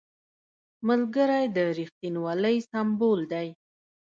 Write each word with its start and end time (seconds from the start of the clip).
ملګری 0.87 1.45
د 1.55 1.57
رښتینولۍ 1.77 2.57
سمبول 2.69 3.19
دی 3.31 3.47